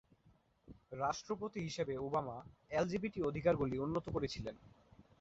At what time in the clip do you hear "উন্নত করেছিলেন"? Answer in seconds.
3.77-4.55